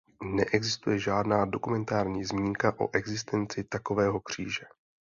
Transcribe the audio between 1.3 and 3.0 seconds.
dokumentární zmínka o